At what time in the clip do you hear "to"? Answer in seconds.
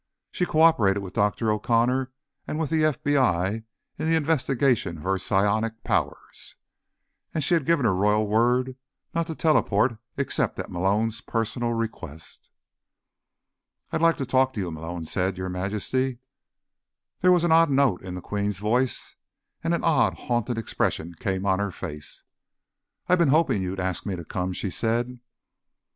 9.27-9.35, 14.17-14.25, 14.53-14.59, 24.15-24.25